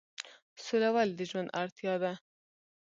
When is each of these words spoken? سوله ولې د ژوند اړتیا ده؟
سوله 0.63 0.89
ولې 0.95 1.13
د 1.17 1.21
ژوند 1.29 1.49
اړتیا 1.61 1.93
ده؟ 2.03 2.13